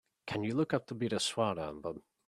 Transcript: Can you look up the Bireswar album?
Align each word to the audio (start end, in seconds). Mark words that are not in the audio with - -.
Can 0.25 0.43
you 0.43 0.55
look 0.55 0.73
up 0.73 0.87
the 0.87 0.95
Bireswar 0.95 1.59
album? 1.59 2.01